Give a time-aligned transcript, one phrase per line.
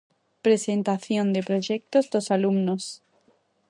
[0.45, 2.83] Presentación de proxectos dos alumnos.